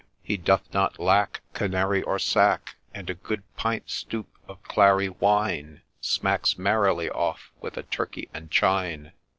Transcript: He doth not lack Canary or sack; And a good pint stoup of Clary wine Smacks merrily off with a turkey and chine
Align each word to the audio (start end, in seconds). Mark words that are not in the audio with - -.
He 0.23 0.35
doth 0.35 0.73
not 0.73 0.97
lack 0.97 1.41
Canary 1.53 2.01
or 2.01 2.17
sack; 2.17 2.75
And 2.91 3.07
a 3.07 3.13
good 3.13 3.43
pint 3.55 3.87
stoup 3.87 4.25
of 4.47 4.63
Clary 4.63 5.09
wine 5.09 5.83
Smacks 5.99 6.57
merrily 6.57 7.11
off 7.11 7.51
with 7.61 7.77
a 7.77 7.83
turkey 7.83 8.27
and 8.33 8.49
chine 8.49 9.11